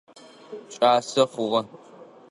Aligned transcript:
Кӏасэ 0.71 1.23
хъугъэ. 1.31 1.61